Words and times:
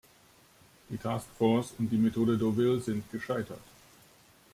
Die 0.89 0.97
Task 0.97 1.27
Force 1.37 1.75
und 1.77 1.87
die 1.91 1.95
Methode 1.97 2.35
Deauville 2.35 2.79
sind 2.81 3.11
gescheitert. 3.11 3.61